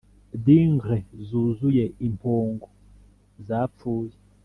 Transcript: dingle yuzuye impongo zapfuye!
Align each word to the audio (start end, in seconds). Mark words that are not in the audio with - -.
dingle 0.45 0.97
yuzuye 1.29 1.83
impongo 2.07 2.67
zapfuye! 3.47 4.15